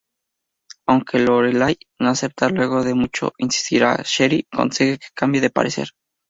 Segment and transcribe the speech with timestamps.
[0.87, 5.89] Aunque Lorelai no acepta, luego de mucho insistir Sherry consigue que cambie de parecer.